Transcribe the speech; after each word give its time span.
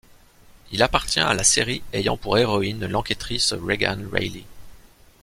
Il 0.71 0.81
appartient 0.81 1.19
à 1.19 1.31
la 1.35 1.43
série 1.43 1.83
ayant 1.93 2.17
pour 2.17 2.35
héroïne 2.39 2.87
l'enquêtrice 2.87 3.53
Regan 3.53 4.03
Reilly. 4.11 4.45